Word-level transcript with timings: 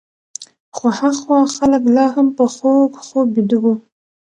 خو 0.75 0.85
هخوا 0.99 1.37
خلک 1.55 1.83
لا 1.95 2.05
هم 2.15 2.27
په 2.37 2.43
خوږ 2.53 2.91
خوب 3.05 3.27
ویده 3.35 3.57
وو. 3.63 3.73